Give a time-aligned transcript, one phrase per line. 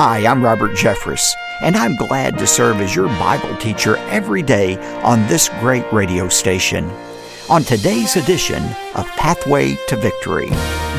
[0.00, 4.76] Hi, I'm Robert Jeffress, and I'm glad to serve as your Bible teacher every day
[5.02, 6.88] on this great radio station.
[7.50, 8.62] On today's edition
[8.94, 10.50] of Pathway to Victory,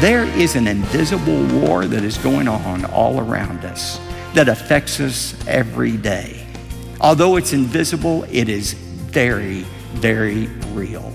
[0.01, 4.01] there is an invisible war that is going on all around us
[4.33, 6.45] that affects us every day.
[6.99, 9.61] Although it's invisible, it is very,
[9.93, 11.13] very real.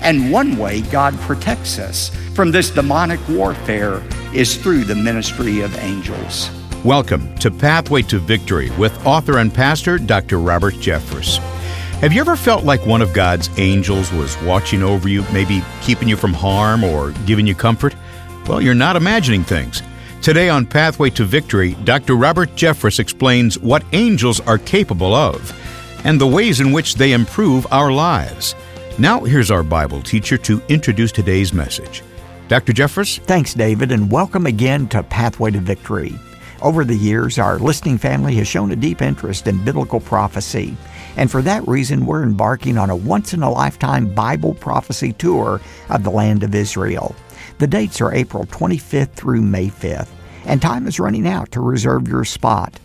[0.00, 4.00] And one way God protects us from this demonic warfare
[4.32, 6.50] is through the ministry of angels.
[6.86, 10.38] Welcome to Pathway to Victory with author and pastor Dr.
[10.38, 11.38] Robert Jeffress.
[11.98, 16.06] Have you ever felt like one of God's angels was watching over you, maybe keeping
[16.08, 17.96] you from harm or giving you comfort?
[18.46, 19.82] Well, you're not imagining things.
[20.22, 22.14] Today on Pathway to Victory, Dr.
[22.14, 25.52] Robert Jeffress explains what angels are capable of
[26.04, 28.54] and the ways in which they improve our lives.
[28.96, 32.04] Now, here's our Bible teacher to introduce today's message.
[32.46, 32.72] Dr.
[32.72, 33.18] Jeffress?
[33.22, 36.16] Thanks, David, and welcome again to Pathway to Victory.
[36.62, 40.74] Over the years, our listening family has shown a deep interest in biblical prophecy,
[41.16, 45.60] and for that reason, we're embarking on a once in a lifetime Bible prophecy tour
[45.90, 47.14] of the land of Israel.
[47.58, 50.08] The dates are April 25th through May 5th,
[50.46, 52.80] and time is running out to reserve your spot.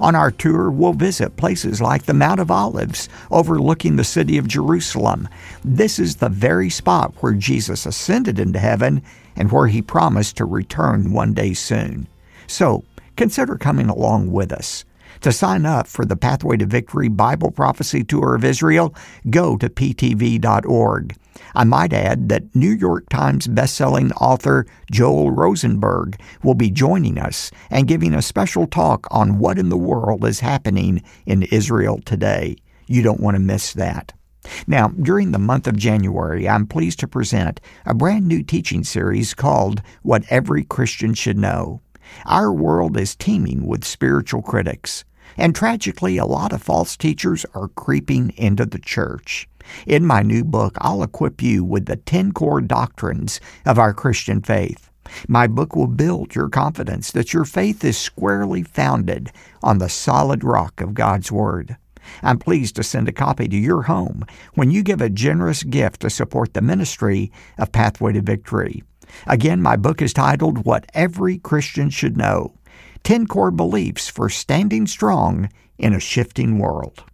[0.00, 4.48] On our tour, we'll visit places like the Mount of Olives, overlooking the city of
[4.48, 5.28] Jerusalem.
[5.64, 9.02] This is the very spot where Jesus ascended into heaven
[9.36, 12.08] and where he promised to return one day soon.
[12.48, 12.82] So,
[13.16, 14.84] consider coming along with us.
[15.20, 18.94] To sign up for the Pathway to Victory Bible Prophecy Tour of Israel,
[19.30, 21.16] go to ptv.org.
[21.54, 27.50] I might add that New York Times bestselling author Joel Rosenberg will be joining us
[27.70, 32.56] and giving a special talk on what in the world is happening in Israel today.
[32.86, 34.12] You don't want to miss that.
[34.66, 39.32] Now, during the month of January, I'm pleased to present a brand new teaching series
[39.32, 41.80] called What Every Christian Should Know.
[42.26, 45.04] Our world is teeming with spiritual critics,
[45.36, 49.48] and tragically, a lot of false teachers are creeping into the church.
[49.86, 54.42] In my new book, I'll equip you with the 10 core doctrines of our Christian
[54.42, 54.90] faith.
[55.28, 59.30] My book will build your confidence that your faith is squarely founded
[59.62, 61.76] on the solid rock of God's Word.
[62.22, 66.00] I'm pleased to send a copy to your home when you give a generous gift
[66.00, 68.82] to support the ministry of Pathway to Victory.
[69.26, 72.54] Again, my book is titled What Every Christian Should Know
[73.04, 77.04] 10 Core Beliefs for Standing Strong in a Shifting World.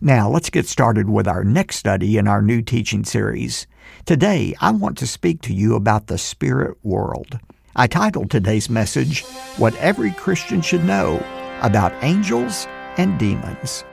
[0.00, 3.66] Now, let's get started with our next study in our new teaching series.
[4.04, 7.38] Today, I want to speak to you about the spirit world.
[7.76, 9.22] I titled today's message,
[9.58, 11.24] What Every Christian Should Know
[11.62, 12.66] About Angels
[12.96, 13.84] and Demons.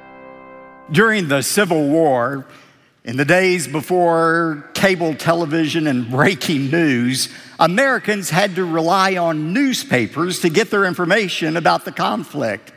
[0.91, 2.45] During the Civil War,
[3.05, 7.27] in the days before cable television and breaking news,
[7.59, 12.71] Americans had to rely on newspapers to get their information about the conflict.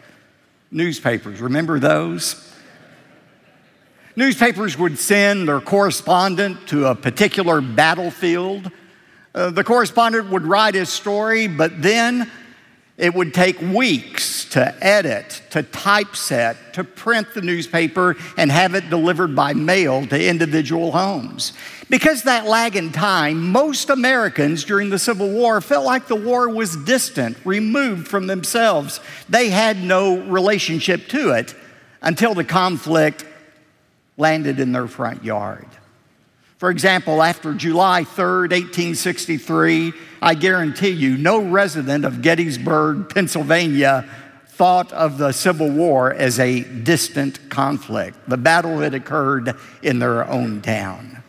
[0.72, 2.53] Newspapers, remember those?
[4.16, 8.70] Newspapers would send their correspondent to a particular battlefield.
[9.34, 12.31] Uh, the correspondent would write his story, but then
[12.97, 18.91] it would take weeks to edit, to typeset, to print the newspaper and have it
[18.91, 21.55] delivered by mail to individual homes.
[21.89, 26.50] Because that lag in time, most Americans during the Civil War felt like the war
[26.50, 29.00] was distant, removed from themselves.
[29.31, 31.55] They had no relationship to it
[32.03, 33.25] until the conflict
[34.19, 35.69] landed in their front yard.
[36.59, 44.06] For example, after July 3rd, 1863, I guarantee you, no resident of Gettysburg, Pennsylvania,
[44.56, 48.17] thought of the Civil War as a distant conflict.
[48.27, 51.22] The battle had occurred in their own town.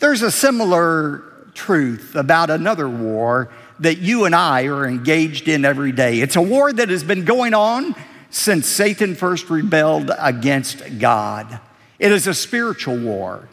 [0.00, 5.92] There's a similar truth about another war that you and I are engaged in every
[5.92, 6.20] day.
[6.20, 7.94] It's a war that has been going on
[8.30, 11.60] since Satan first rebelled against God.
[11.98, 13.46] It is a spiritual war.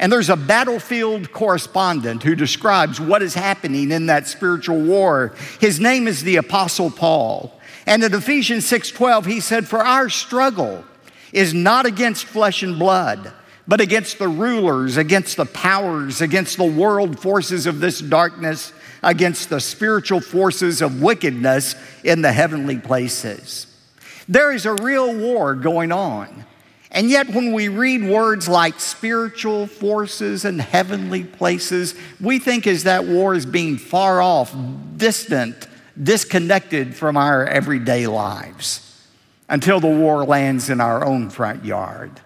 [0.00, 5.34] And there's a battlefield correspondent who describes what is happening in that spiritual war.
[5.60, 7.57] His name is the Apostle Paul.
[7.88, 10.84] And in Ephesians 6:12, he said, For our struggle
[11.32, 13.32] is not against flesh and blood,
[13.66, 19.48] but against the rulers, against the powers, against the world forces of this darkness, against
[19.48, 23.66] the spiritual forces of wickedness in the heavenly places.
[24.28, 26.44] There is a real war going on.
[26.90, 32.84] And yet, when we read words like spiritual forces and heavenly places, we think as
[32.84, 34.54] that war is being far off,
[34.98, 35.67] distant,
[36.02, 38.84] disconnected from our everyday lives
[39.48, 42.20] until the war lands in our own front yard.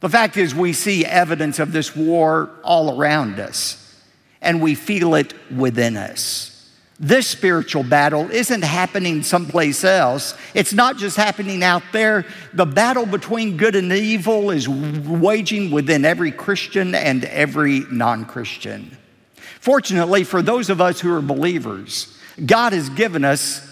[0.00, 4.00] The fact is, we see evidence of this war all around us,
[4.40, 6.50] and we feel it within us.
[6.98, 10.34] This spiritual battle isn't happening someplace else.
[10.52, 12.26] It's not just happening out there.
[12.52, 18.96] The battle between good and evil is waging within every Christian and every non Christian.
[19.60, 23.66] Fortunately, for those of us who are believers, God has given us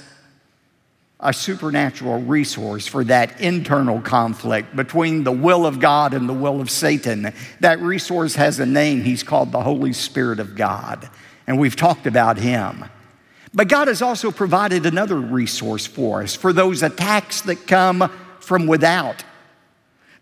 [1.21, 6.61] a supernatural resource for that internal conflict between the will of God and the will
[6.61, 7.33] of Satan.
[7.61, 9.03] That resource has a name.
[9.03, 11.09] He's called the Holy Spirit of God.
[11.47, 12.85] And we've talked about him.
[13.53, 18.67] But God has also provided another resource for us for those attacks that come from
[18.67, 19.25] without,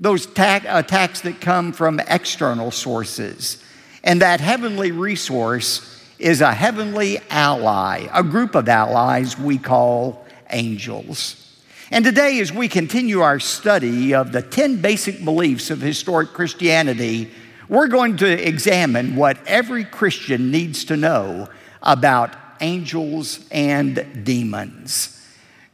[0.01, 3.63] those ta- attacks that come from external sources.
[4.03, 11.43] And that heavenly resource is a heavenly ally, a group of allies we call angels.
[11.91, 17.31] And today, as we continue our study of the 10 basic beliefs of historic Christianity,
[17.69, 21.49] we're going to examine what every Christian needs to know
[21.83, 25.16] about angels and demons.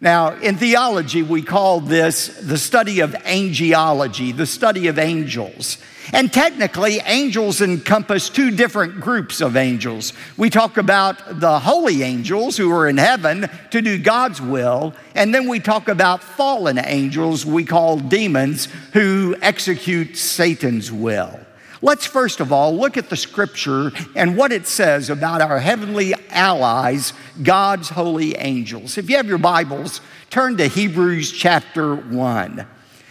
[0.02, 5.78] Now, in theology, we call this the study of angelology, the study of angels.
[6.12, 10.12] And technically, angels encompass two different groups of angels.
[10.36, 15.32] We talk about the holy angels who are in heaven to do God's will, and
[15.32, 21.38] then we talk about fallen angels we call demons who execute Satan's will.
[21.84, 26.14] Let's first of all look at the scripture and what it says about our heavenly
[26.30, 27.12] allies,
[27.42, 28.96] God's holy angels.
[28.96, 30.00] If you have your Bibles,
[30.30, 32.66] turn to Hebrews chapter 1.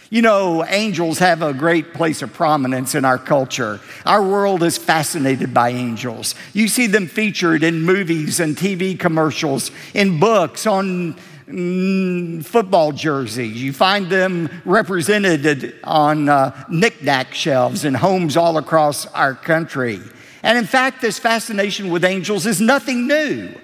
[0.08, 3.78] You know, angels have a great place of prominence in our culture.
[4.06, 6.34] Our world is fascinated by angels.
[6.54, 11.16] You see them featured in movies and TV commercials, in books, on
[11.46, 13.62] football jerseys.
[13.62, 20.00] You find them represented on uh, knickknack shelves in homes all across our country.
[20.42, 23.54] And in fact, this fascination with angels is nothing new.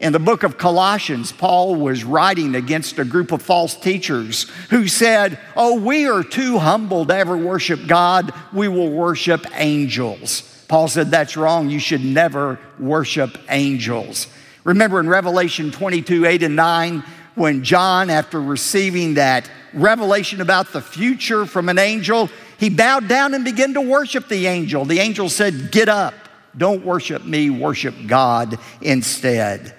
[0.00, 4.88] In the book of Colossians, Paul was writing against a group of false teachers who
[4.88, 8.34] said, Oh, we are too humble to ever worship God.
[8.52, 10.42] We will worship angels.
[10.68, 11.70] Paul said, That's wrong.
[11.70, 14.26] You should never worship angels.
[14.64, 20.80] Remember in Revelation 22 8 and 9, when John, after receiving that revelation about the
[20.80, 24.84] future from an angel, he bowed down and began to worship the angel.
[24.84, 26.14] The angel said, Get up,
[26.56, 29.74] don't worship me, worship God instead.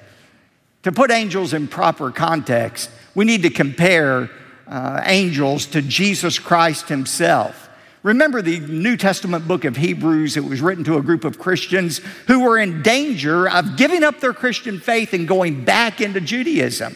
[0.83, 4.29] To put angels in proper context, we need to compare
[4.67, 7.64] uh, angels to Jesus Christ himself.
[8.05, 12.01] Remember the New Testament book of Hebrews, it was written to a group of Christians
[12.27, 16.95] who were in danger of giving up their Christian faith and going back into Judaism.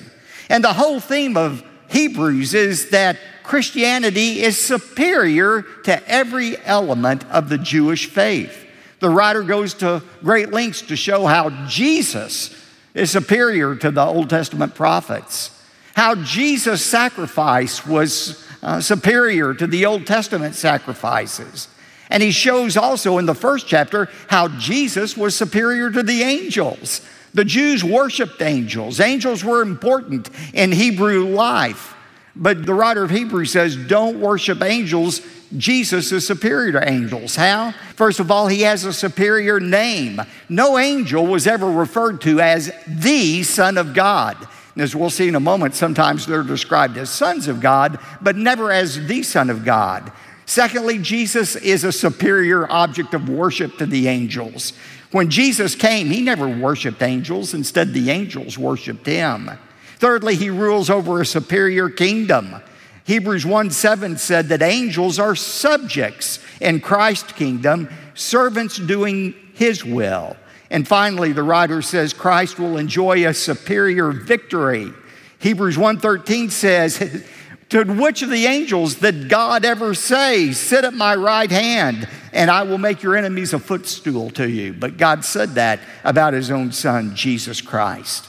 [0.50, 7.50] And the whole theme of Hebrews is that Christianity is superior to every element of
[7.50, 8.68] the Jewish faith.
[9.00, 12.56] The writer goes to great lengths to show how Jesus
[12.94, 15.60] is superior to the Old Testament prophets,
[15.96, 21.68] how Jesus' sacrifice was uh, superior to the Old Testament sacrifices.
[22.10, 27.02] And he shows also in the first chapter how Jesus was superior to the angels.
[27.34, 29.00] The Jews worshiped angels.
[29.00, 31.96] Angels were important in Hebrew life.
[32.36, 35.22] But the writer of Hebrews says, don't worship angels.
[35.58, 37.36] Jesus is superior to angels.
[37.36, 37.72] How?
[37.96, 40.22] First of all, he has a superior name.
[40.48, 44.38] No angel was ever referred to as the Son of God.
[44.80, 48.72] As we'll see in a moment, sometimes they're described as sons of God, but never
[48.72, 50.10] as the Son of God.
[50.46, 54.72] Secondly, Jesus is a superior object of worship to the angels.
[55.12, 59.52] When Jesus came, he never worshiped angels, instead, the angels worshiped him.
[59.98, 62.56] Thirdly, he rules over a superior kingdom.
[63.04, 70.38] Hebrews 1 7 said that angels are subjects in Christ's kingdom, servants doing his will.
[70.70, 74.92] And finally, the writer says Christ will enjoy a superior victory.
[75.40, 77.24] Hebrews 1:13 says,
[77.70, 82.52] "To which of the angels did God ever say, sit at my right hand?" and
[82.52, 84.74] I will make your enemies a footstool to you.
[84.74, 88.28] But God said that about his own son, Jesus Christ.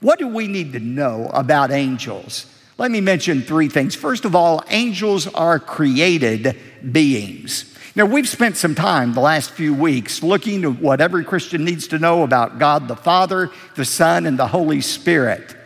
[0.00, 2.46] What do we need to know about angels?
[2.76, 3.94] Let me mention three things.
[3.94, 6.56] First of all, angels are created
[6.92, 7.74] beings.
[7.98, 11.88] Now, we've spent some time the last few weeks looking at what every Christian needs
[11.88, 15.56] to know about God the Father, the Son, and the Holy Spirit.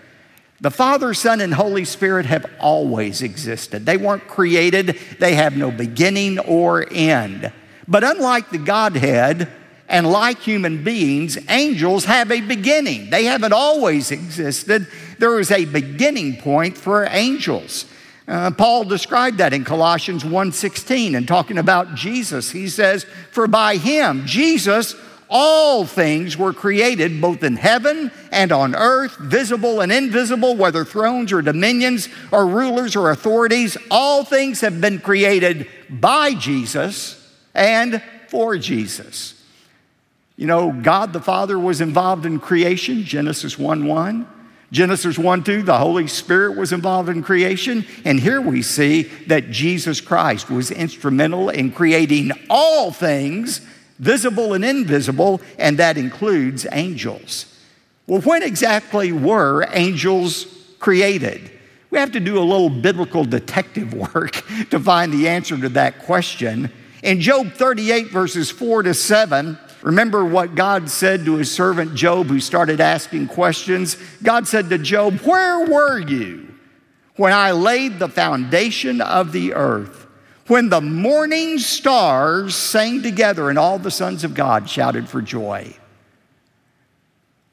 [0.58, 3.84] The Father, Son, and Holy Spirit have always existed.
[3.84, 7.52] They weren't created, they have no beginning or end.
[7.86, 9.52] But unlike the Godhead,
[9.86, 13.10] and like human beings, angels have a beginning.
[13.10, 14.86] They haven't always existed.
[15.18, 17.84] There is a beginning point for angels.
[18.28, 22.50] Uh, Paul described that in Colossians 1:16 and talking about Jesus.
[22.50, 24.94] He says, "For by him, Jesus,
[25.34, 31.32] All things were created, both in heaven and on earth, visible and invisible, whether thrones
[31.32, 33.78] or dominions or rulers or authorities.
[33.90, 37.16] All things have been created by Jesus
[37.54, 39.42] and for Jesus.
[40.36, 44.26] You know, God the Father was involved in creation, Genesis 1 1.
[44.72, 47.84] Genesis 1 2, the Holy Spirit was involved in creation.
[48.06, 53.60] And here we see that Jesus Christ was instrumental in creating all things
[53.98, 57.54] visible and invisible, and that includes angels.
[58.06, 60.46] Well, when exactly were angels
[60.78, 61.50] created?
[61.90, 65.98] We have to do a little biblical detective work to find the answer to that
[66.00, 66.72] question.
[67.02, 72.28] In Job 38, verses 4 to 7, remember what God said to his servant Job,
[72.28, 73.96] who started asking questions?
[74.22, 76.54] God said to Job, Where were you
[77.16, 80.02] when I laid the foundation of the earth?
[80.46, 85.74] when the morning stars sang together and all the sons of God shouted for joy.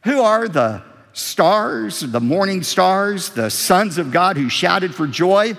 [0.04, 0.84] Who are the
[1.14, 5.54] stars, the morning stars, the sons of God who shouted for joy?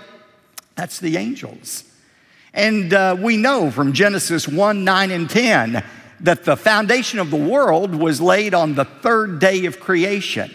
[0.74, 1.84] That's the angels.
[2.52, 5.84] And uh, we know from Genesis 1 9 and 10
[6.20, 10.50] that the foundation of the world was laid on the third day of creation.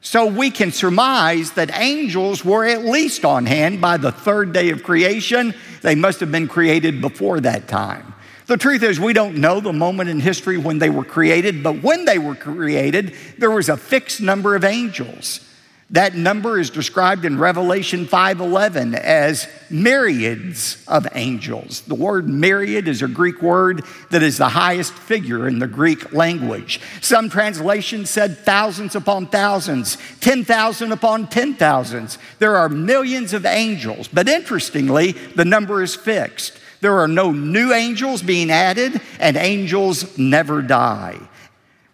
[0.00, 4.70] So we can surmise that angels were at least on hand by the third day
[4.70, 5.54] of creation.
[5.82, 8.14] They must have been created before that time.
[8.46, 11.82] The truth is, we don't know the moment in history when they were created, but
[11.82, 15.40] when they were created, there was a fixed number of angels.
[15.90, 21.82] That number is described in Revelation 5:11 as myriads of angels.
[21.86, 26.12] The word myriad is a Greek word that is the highest figure in the Greek
[26.12, 26.80] language.
[27.00, 32.18] Some translations said thousands upon thousands, 10,000 upon 10,000s.
[32.40, 36.58] There are millions of angels, but interestingly, the number is fixed.
[36.80, 41.20] There are no new angels being added, and angels never die.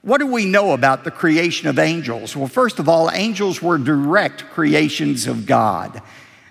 [0.02, 2.37] What do we know about the creation of angels?
[2.37, 6.02] Well, first of all, angels were direct creations of God.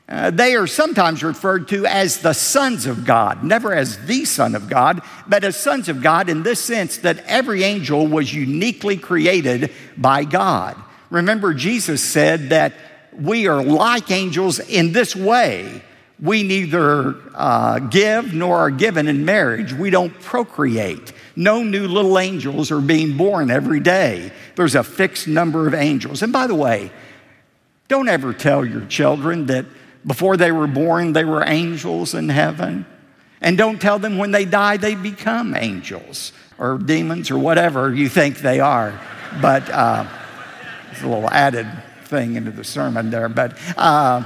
[0.08, 4.56] Uh, they are sometimes referred to as the sons of God, never as the Son
[4.56, 8.98] of God, but as sons of God in this sense that every angel was uniquely
[8.98, 10.76] created by God.
[11.10, 12.74] Remember, Jesus said that
[13.14, 15.82] we are like angels in this way
[16.22, 19.74] we neither uh, give nor are given in marriage.
[19.74, 21.14] We don't procreate.
[21.36, 24.32] No new little angels are being born every day.
[24.56, 26.22] There's a fixed number of angels.
[26.22, 26.92] And by the way,
[27.88, 29.66] don't ever tell your children that
[30.06, 32.86] before they were born, they were angels in heaven.
[33.42, 38.08] And don't tell them when they die, they become angels or demons or whatever you
[38.08, 39.00] think they are.
[39.42, 40.06] But uh,
[40.92, 41.68] it's a little added
[42.04, 43.30] thing into the sermon there.
[43.30, 44.24] But uh,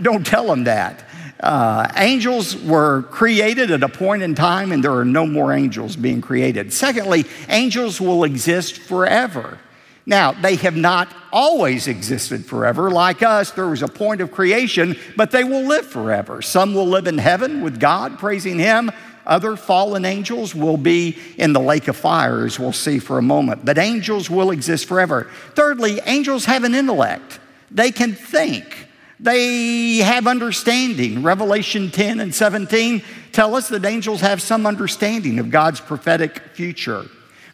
[0.00, 1.04] don't tell them that.
[1.40, 5.96] Uh, angels were created at a point in time, and there are no more angels
[5.96, 6.72] being created.
[6.72, 9.58] Secondly, angels will exist forever.
[10.06, 12.90] Now, they have not always existed forever.
[12.90, 16.42] Like us, there was a point of creation, but they will live forever.
[16.42, 18.90] Some will live in heaven with God, praising Him.
[19.26, 23.22] Other fallen angels will be in the lake of fire, as we'll see for a
[23.22, 23.64] moment.
[23.64, 25.30] But angels will exist forever.
[25.54, 28.88] Thirdly, angels have an intellect, they can think.
[29.24, 31.22] They have understanding.
[31.22, 33.02] Revelation 10 and 17
[33.32, 37.06] tell us that angels have some understanding of God's prophetic future.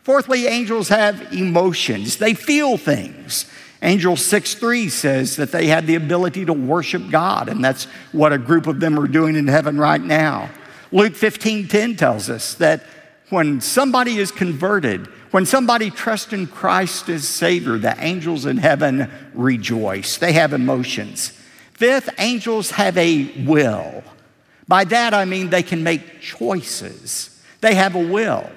[0.02, 3.48] Fourthly, angels have emotions, they feel things.
[3.82, 8.32] Angel 6 3 says that they had the ability to worship God, and that's what
[8.32, 10.50] a group of them are doing in heaven right now.
[10.90, 12.84] Luke 15 10 tells us that
[13.28, 19.08] when somebody is converted, when somebody trusts in Christ as Savior, the angels in heaven
[19.34, 20.16] rejoice.
[20.16, 21.36] They have emotions.
[21.80, 24.04] Fifth, angels have a will.
[24.68, 27.42] By that I mean they can make choices.
[27.62, 28.50] They have a will.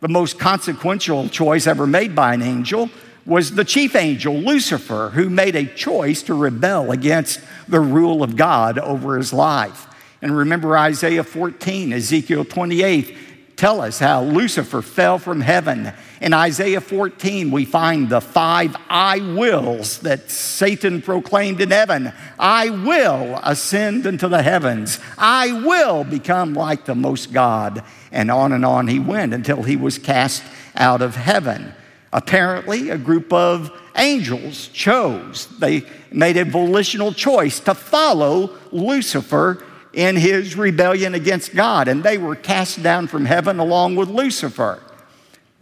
[0.00, 2.88] The most consequential choice ever made by an angel
[3.26, 8.36] was the chief angel, Lucifer, who made a choice to rebel against the rule of
[8.36, 9.86] God over his life.
[10.22, 13.14] And remember Isaiah 14, Ezekiel 28
[13.54, 15.92] tell us how Lucifer fell from heaven.
[16.22, 22.70] In Isaiah 14, we find the five I wills that Satan proclaimed in heaven I
[22.70, 27.82] will ascend into the heavens, I will become like the most God.
[28.12, 30.44] And on and on he went until he was cast
[30.76, 31.74] out of heaven.
[32.12, 40.14] Apparently, a group of angels chose, they made a volitional choice to follow Lucifer in
[40.14, 44.80] his rebellion against God, and they were cast down from heaven along with Lucifer.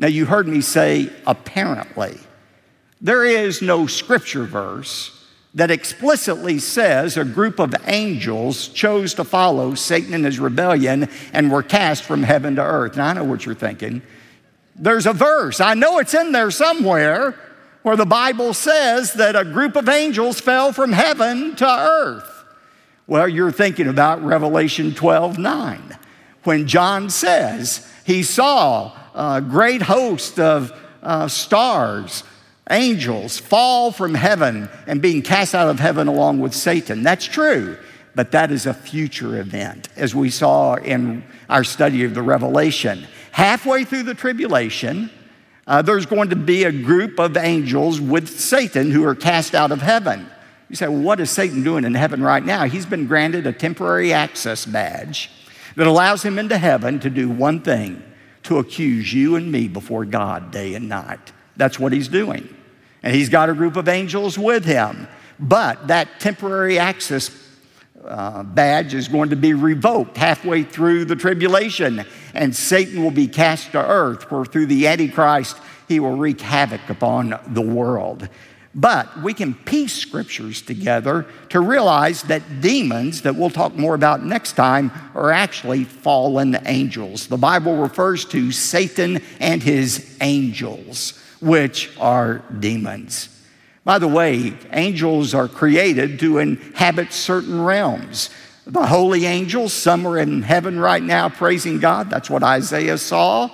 [0.00, 2.18] Now, you heard me say apparently.
[3.02, 5.14] There is no scripture verse
[5.52, 11.52] that explicitly says a group of angels chose to follow Satan in his rebellion and
[11.52, 12.96] were cast from heaven to earth.
[12.96, 14.00] Now, I know what you're thinking.
[14.74, 17.38] There's a verse, I know it's in there somewhere,
[17.82, 22.44] where the Bible says that a group of angels fell from heaven to earth.
[23.06, 25.98] Well, you're thinking about Revelation 12 9,
[26.44, 32.24] when John says he saw a great host of uh, stars,
[32.70, 37.02] angels, fall from heaven and being cast out of heaven along with Satan.
[37.02, 37.76] That's true,
[38.14, 43.06] but that is a future event, as we saw in our study of the Revelation.
[43.32, 45.10] Halfway through the tribulation,
[45.66, 49.72] uh, there's going to be a group of angels with Satan who are cast out
[49.72, 50.26] of heaven.
[50.68, 52.64] You say, well, what is Satan doing in heaven right now?
[52.64, 55.30] He's been granted a temporary access badge
[55.74, 58.02] that allows him into heaven to do one thing
[58.44, 61.32] to accuse you and me before God day and night.
[61.56, 62.48] That's what he's doing.
[63.02, 65.08] And he's got a group of angels with him.
[65.38, 67.30] But that temporary access
[68.04, 72.04] uh, badge is going to be revoked halfway through the tribulation,
[72.34, 75.56] and Satan will be cast to earth, where through the Antichrist
[75.88, 78.28] he will wreak havoc upon the world.
[78.74, 84.24] But we can piece scriptures together to realize that demons, that we'll talk more about
[84.24, 87.26] next time, are actually fallen angels.
[87.26, 93.28] The Bible refers to Satan and his angels, which are demons.
[93.84, 98.30] By the way, angels are created to inhabit certain realms.
[98.66, 102.08] The holy angels, some are in heaven right now praising God.
[102.08, 103.50] That's what Isaiah saw.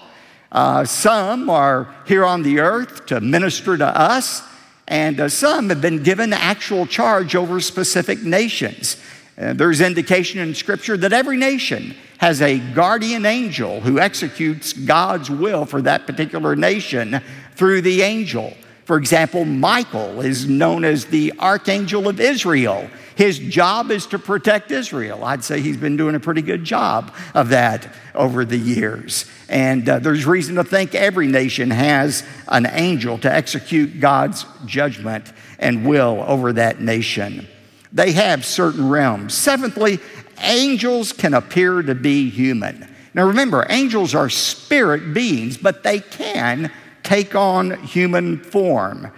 [0.53, 4.43] Uh, some are here on the earth to minister to us
[4.89, 8.97] and uh, some have been given actual charge over specific nations.
[9.39, 15.29] Uh, there's indication in Scripture that every nation has a guardian angel who executes God's
[15.29, 17.21] will for that particular nation
[17.55, 18.57] through the angel.
[18.85, 22.89] For example, Michael is known as the Archangel of Israel.
[23.17, 25.25] His job is to protect Israel.
[25.25, 29.25] I'd say he's been doing a pretty good job of that over the years.
[29.49, 35.33] And uh, there's reason to think every nation has an angel to execute God's judgment
[35.59, 37.49] and will over that nation.
[37.91, 39.33] They have certain realms.
[39.33, 39.99] Seventhly,
[40.43, 42.87] angels can appear to be human.
[43.15, 46.71] Now remember, angels are spirit beings, but they can
[47.03, 49.11] take on human form.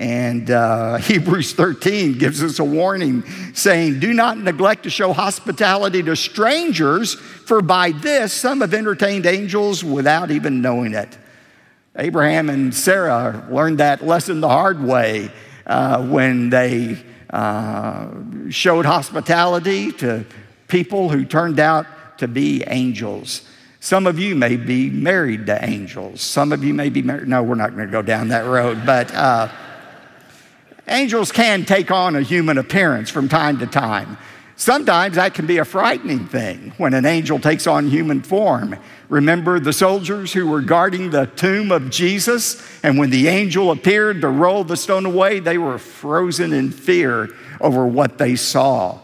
[0.00, 3.22] And uh, Hebrews 13 gives us a warning
[3.54, 9.26] saying, Do not neglect to show hospitality to strangers, for by this some have entertained
[9.26, 11.16] angels without even knowing it.
[11.96, 15.30] Abraham and Sarah learned that lesson the hard way
[15.66, 16.96] uh, when they
[17.28, 18.08] uh,
[18.48, 20.24] showed hospitality to
[20.66, 21.86] people who turned out
[22.18, 23.46] to be angels.
[23.80, 26.22] Some of you may be married to angels.
[26.22, 27.28] Some of you may be married.
[27.28, 28.84] No, we're not going to go down that road.
[28.86, 29.48] But uh,
[30.90, 34.18] angels can take on a human appearance from time to time.
[34.56, 38.76] Sometimes that can be a frightening thing when an angel takes on human form.
[39.08, 42.62] Remember the soldiers who were guarding the tomb of Jesus?
[42.82, 47.30] And when the angel appeared to roll the stone away, they were frozen in fear
[47.58, 48.98] over what they saw.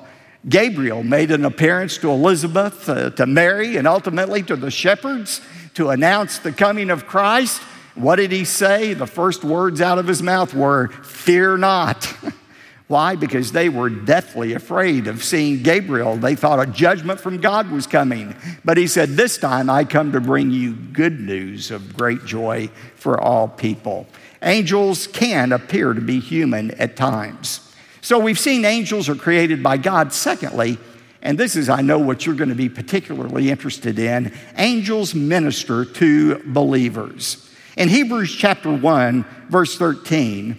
[0.47, 5.41] Gabriel made an appearance to Elizabeth, uh, to Mary, and ultimately to the shepherds
[5.73, 7.63] to announce the coming of Christ.
[7.97, 8.95] What did he say?
[8.95, 12.05] The first words out of his mouth were, Fear not.
[12.89, 13.17] Why?
[13.17, 16.17] Because they were deathly afraid of seeing Gabriel.
[16.17, 18.37] They thought a judgment from God was coming.
[18.65, 22.69] But he said, This time I come to bring you good news of great joy
[22.95, 24.07] for all people.
[24.43, 27.75] Angels can appear to be human at times.
[28.03, 30.13] So we've seen angels are created by God.
[30.13, 30.79] Secondly,
[31.23, 35.85] and this is, I know, what you're going to be particularly interested in angels minister
[35.85, 37.46] to believers.
[37.77, 40.59] In Hebrews chapter 1, verse 13,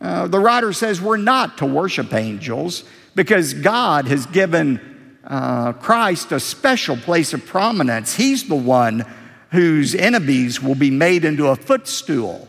[0.00, 2.82] uh, the writer says we're not to worship angels
[3.14, 4.80] because God has given
[5.24, 8.16] uh, Christ a special place of prominence.
[8.16, 9.06] He's the one
[9.52, 12.48] whose enemies will be made into a footstool.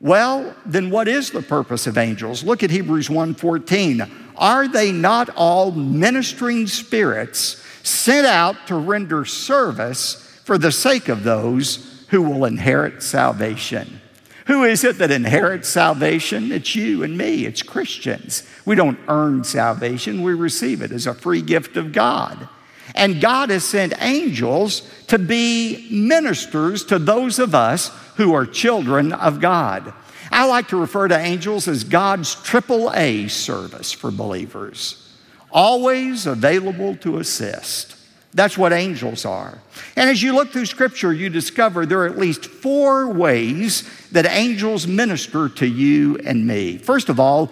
[0.00, 2.44] Well, then what is the purpose of angels?
[2.44, 4.08] Look at Hebrews 1:14.
[4.36, 11.24] Are they not all ministering spirits sent out to render service for the sake of
[11.24, 14.00] those who will inherit salvation?
[14.46, 16.52] Who is it that inherits salvation?
[16.52, 18.44] It's you and me, it's Christians.
[18.64, 22.48] We don't earn salvation, we receive it as a free gift of God.
[22.94, 29.12] And God has sent angels to be ministers to those of us who are children
[29.12, 29.92] of God.
[30.30, 35.12] I like to refer to angels as God's triple A service for believers,
[35.50, 37.95] always available to assist.
[38.36, 39.58] That's what angels are.
[39.96, 44.26] And as you look through Scripture, you discover there are at least four ways that
[44.26, 46.76] angels minister to you and me.
[46.76, 47.50] First of all,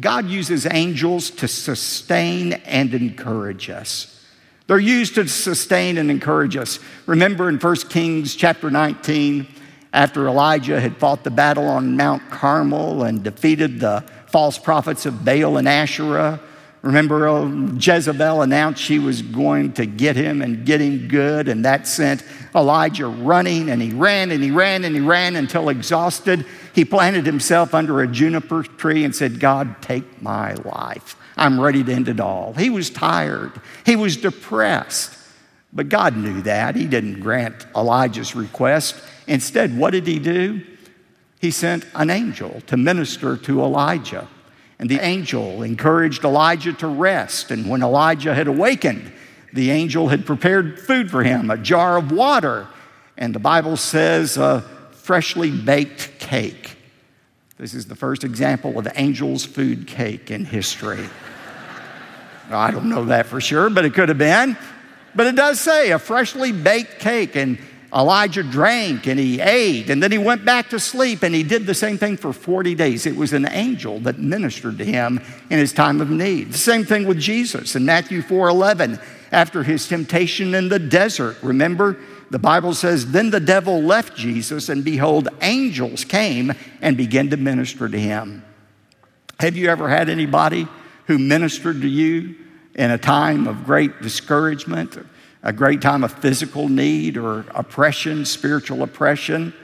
[0.00, 4.20] God uses angels to sustain and encourage us.
[4.66, 6.80] They're used to sustain and encourage us.
[7.06, 9.46] Remember in 1 Kings chapter 19,
[9.92, 15.24] after Elijah had fought the battle on Mount Carmel and defeated the false prophets of
[15.24, 16.40] Baal and Asherah.
[16.86, 17.48] Remember,
[17.80, 22.22] Jezebel announced she was going to get him and get him good, and that sent
[22.54, 26.46] Elijah running, and he ran and he ran and he ran until exhausted.
[26.76, 31.16] He planted himself under a juniper tree and said, God, take my life.
[31.36, 32.52] I'm ready to end it all.
[32.52, 35.12] He was tired, he was depressed.
[35.72, 36.76] But God knew that.
[36.76, 38.94] He didn't grant Elijah's request.
[39.26, 40.62] Instead, what did he do?
[41.40, 44.28] He sent an angel to minister to Elijah.
[44.78, 47.50] And the angel encouraged Elijah to rest.
[47.50, 49.12] And when Elijah had awakened,
[49.52, 52.68] the angel had prepared food for him a jar of water,
[53.16, 54.60] and the Bible says a
[54.92, 56.76] freshly baked cake.
[57.56, 61.08] This is the first example of angel's food cake in history.
[62.50, 64.58] I don't know that for sure, but it could have been.
[65.14, 67.58] But it does say a freshly baked cake, and
[67.94, 71.66] Elijah drank and he ate, and then he went back to sleep, and he did
[71.66, 73.06] the same thing for 40 days.
[73.06, 75.20] It was an angel that ministered to him
[75.50, 76.52] in his time of need.
[76.52, 78.98] The same thing with Jesus in Matthew 4 11,
[79.32, 81.36] after his temptation in the desert.
[81.42, 81.98] Remember,
[82.30, 87.36] the Bible says, Then the devil left Jesus, and behold, angels came and began to
[87.36, 88.44] minister to him.
[89.38, 90.66] Have you ever had anybody
[91.06, 92.34] who ministered to you
[92.74, 94.98] in a time of great discouragement?
[95.46, 99.54] A great time of physical need or oppression, spiritual oppression,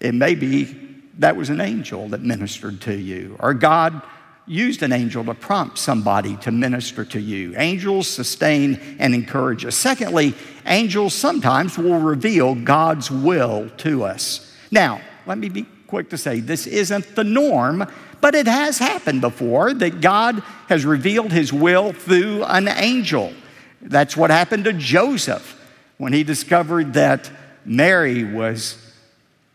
[0.00, 0.74] it may be
[1.18, 4.00] that was an angel that ministered to you, or God
[4.46, 7.52] used an angel to prompt somebody to minister to you.
[7.58, 9.76] Angels sustain and encourage us.
[9.76, 14.56] Secondly, angels sometimes will reveal God's will to us.
[14.70, 17.86] Now, let me be quick to say this isn't the norm,
[18.22, 23.34] but it has happened before that God has revealed his will through an angel.
[23.82, 25.58] That's what happened to Joseph
[25.98, 27.30] when he discovered that
[27.64, 28.76] Mary was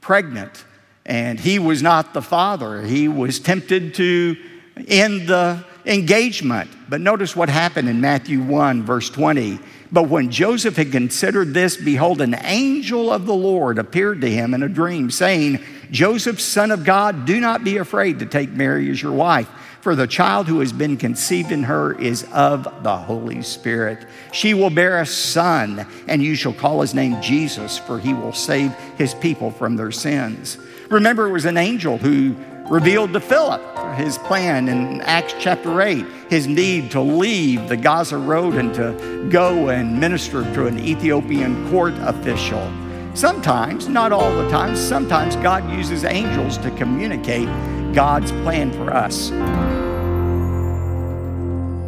[0.02, 0.64] pregnant
[1.06, 2.82] and he was not the father.
[2.82, 4.36] He was tempted to
[4.88, 6.70] end the engagement.
[6.90, 9.60] But notice what happened in Matthew 1, verse 20.
[9.92, 14.54] But when Joseph had considered this, behold, an angel of the Lord appeared to him
[14.54, 18.90] in a dream, saying, Joseph, son of God, do not be afraid to take Mary
[18.90, 19.50] as your wife
[19.86, 24.08] for the child who has been conceived in her is of the Holy Spirit.
[24.32, 28.34] She will bear a son, and you shall call his name Jesus, for he will
[28.34, 30.58] save his people from their sins.
[30.90, 32.36] Remember, it was an angel who
[32.68, 33.62] revealed to Philip
[33.96, 39.28] his plan in Acts chapter 8, his need to leave the Gaza Road and to
[39.30, 42.74] go and minister to an Ethiopian court official.
[43.14, 47.48] Sometimes, not all the time, sometimes God uses angels to communicate
[47.96, 49.32] God's plan for us.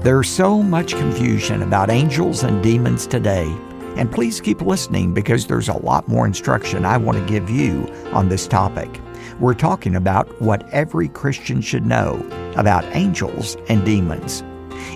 [0.03, 3.53] There's so much confusion about angels and demons today.
[3.97, 7.87] And please keep listening because there's a lot more instruction I want to give you
[8.13, 9.01] on this topic.
[9.39, 14.43] We're talking about what every Christian should know about angels and demons.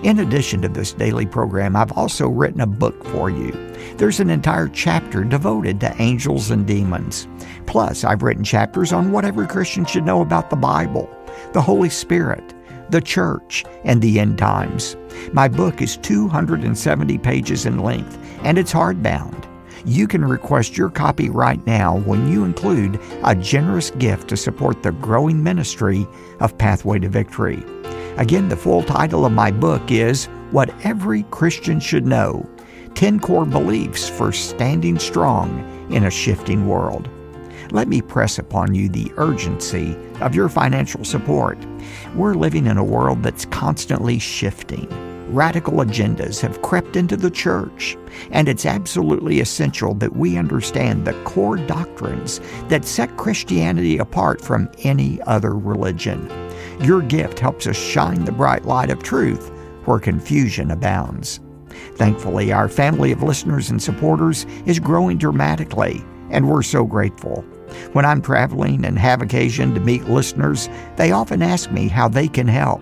[0.04, 3.52] In addition to this daily program, I've also written a book for you.
[3.98, 7.28] There's an entire chapter devoted to angels and demons.
[7.66, 11.10] Plus, I've written chapters on what every Christian should know about the Bible,
[11.54, 12.54] the Holy Spirit,
[12.90, 14.98] the church, and the end times.
[15.34, 19.48] My book is 270 pages in length, and it's hardbound.
[19.86, 24.84] You can request your copy right now when you include a generous gift to support
[24.84, 26.06] the growing ministry
[26.40, 27.64] of Pathway to Victory.
[28.18, 32.48] Again, the full title of my book is What Every Christian Should Know
[32.96, 37.10] 10 Core Beliefs for Standing Strong in a Shifting World.
[37.72, 41.58] Let me press upon you the urgency of your financial support.
[42.14, 44.90] We're living in a world that's constantly shifting.
[45.34, 47.98] Radical agendas have crept into the church,
[48.32, 54.70] and it's absolutely essential that we understand the core doctrines that set Christianity apart from
[54.84, 56.28] any other religion.
[56.82, 59.52] Your gift helps us shine the bright light of truth
[59.86, 61.40] where confusion abounds.
[61.96, 67.42] Thankfully, our family of listeners and supporters is growing dramatically, and we're so grateful.
[67.94, 72.28] When I'm traveling and have occasion to meet listeners, they often ask me how they
[72.28, 72.82] can help.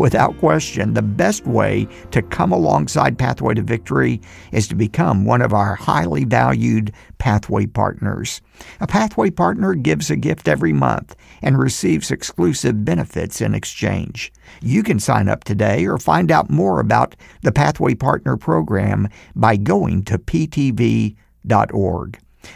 [0.00, 5.42] Without question, the best way to come alongside Pathway to Victory is to become one
[5.42, 8.40] of our highly valued Pathway partners.
[8.80, 14.32] A Pathway partner gives a gift every month and receives exclusive benefits in exchange.
[14.62, 19.56] You can sign up today or find out more about the Pathway Partner Program by
[19.56, 21.18] going to ptv.org.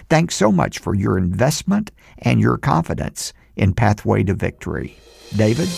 [0.08, 4.96] Thanks so much for your investment and your confidence in Pathway to Victory.
[5.36, 5.68] David?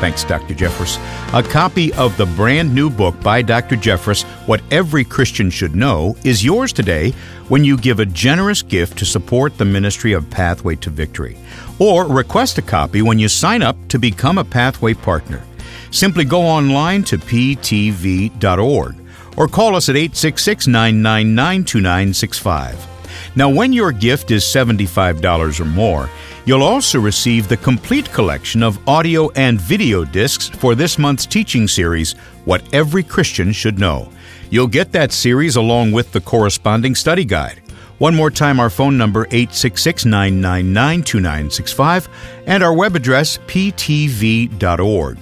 [0.00, 0.54] Thanks, Dr.
[0.54, 0.98] Jeffress.
[1.32, 3.76] A copy of the brand new book by Dr.
[3.76, 7.12] Jeffress, What Every Christian Should Know, is yours today
[7.48, 11.36] when you give a generous gift to support the ministry of Pathway to Victory.
[11.78, 15.42] Or request a copy when you sign up to become a Pathway partner.
[15.90, 18.96] Simply go online to ptv.org
[19.36, 22.93] or call us at 866 999 2965.
[23.36, 26.10] Now, when your gift is $75 or more,
[26.44, 31.68] you'll also receive the complete collection of audio and video discs for this month's teaching
[31.68, 32.12] series,
[32.44, 34.10] What Every Christian Should Know.
[34.50, 37.60] You'll get that series along with the corresponding study guide.
[37.98, 42.08] One more time, our phone number 866 999 2965
[42.46, 45.18] and our web address ptv.org.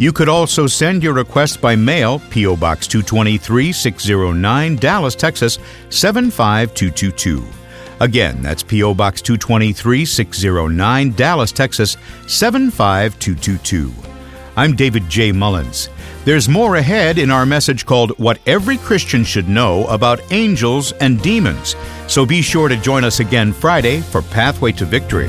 [0.00, 2.56] You could also send your request by mail, P.O.
[2.56, 5.58] Box 223 609, Dallas, Texas
[5.90, 7.44] 75222.
[8.00, 8.94] Again, that's P.O.
[8.94, 11.96] Box 223 609, Dallas, Texas
[12.28, 13.92] 75222.
[14.56, 15.32] I'm David J.
[15.32, 15.88] Mullins.
[16.24, 21.20] There's more ahead in our message called What Every Christian Should Know About Angels and
[21.22, 21.74] Demons.
[22.06, 25.28] So be sure to join us again Friday for Pathway to Victory.